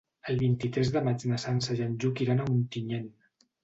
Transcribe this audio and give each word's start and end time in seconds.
El 0.31 0.39
vint-i-tres 0.43 0.93
de 0.95 1.03
maig 1.09 1.27
na 1.33 1.39
Sança 1.45 1.79
i 1.79 1.87
en 1.89 1.97
Lluc 2.01 2.27
iran 2.29 2.45
a 2.49 2.53
Ontinyent. 2.59 3.11